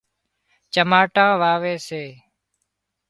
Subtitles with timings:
[0.73, 2.03] چماٽان واوي سي